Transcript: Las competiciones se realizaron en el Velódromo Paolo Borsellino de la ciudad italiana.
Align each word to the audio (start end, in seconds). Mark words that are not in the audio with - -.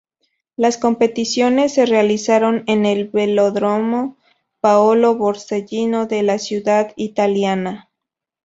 Las 0.55 0.79
competiciones 0.79 1.75
se 1.75 1.85
realizaron 1.85 2.63
en 2.65 2.87
el 2.87 3.07
Velódromo 3.09 4.17
Paolo 4.59 5.15
Borsellino 5.15 6.07
de 6.07 6.23
la 6.23 6.39
ciudad 6.39 6.91
italiana. 6.95 7.87